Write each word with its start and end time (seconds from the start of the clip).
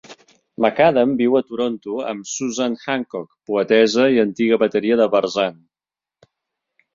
McAdam 0.63 1.11
viu 1.17 1.35
a 1.39 1.41
Toronto 1.49 1.99
amb 2.11 2.29
Suzanne 2.29 2.81
Hancock, 2.85 3.29
poetessa 3.51 4.07
i 4.17 4.19
antiga 4.25 4.59
bateria 4.65 4.99
de 5.03 5.07
Barzin. 5.17 5.61